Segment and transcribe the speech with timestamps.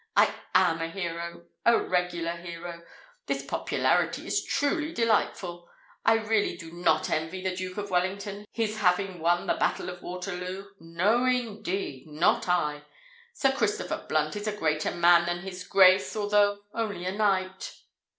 [0.17, 2.81] I am a hero—a regular hero!
[3.27, 5.69] This popularity is truly delightful.
[6.03, 10.01] I really do not envy the Duke of Wellington his having won the battle of
[10.01, 10.71] Waterloo.
[10.79, 12.81] No, indeed—not I!
[13.35, 17.75] Sir Christopher Blunt is a greater man than his Grace, although only a knight."